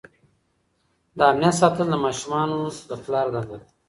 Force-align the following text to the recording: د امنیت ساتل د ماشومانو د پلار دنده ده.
د 1.17 1.19
امنیت 1.31 1.55
ساتل 1.61 1.87
د 1.91 1.95
ماشومانو 2.05 2.57
د 2.89 2.91
پلار 3.03 3.25
دنده 3.33 3.55
ده. 3.61 3.67